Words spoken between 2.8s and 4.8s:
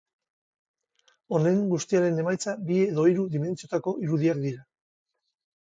edo hiru dimentsiotako irudiak dira.